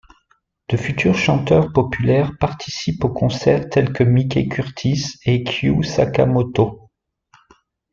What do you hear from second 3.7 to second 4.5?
que Mickey